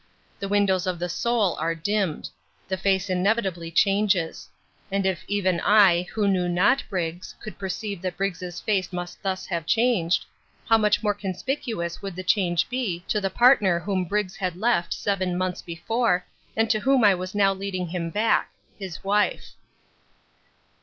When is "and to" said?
16.57-16.79